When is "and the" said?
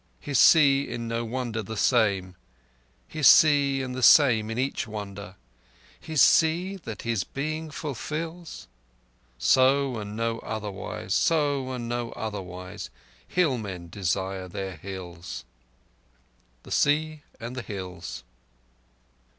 3.83-4.01, 17.39-17.61